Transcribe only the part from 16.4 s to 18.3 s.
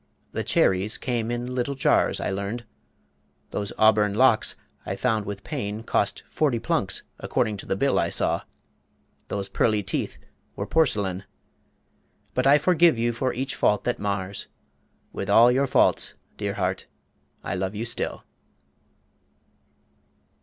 heart, I love you still.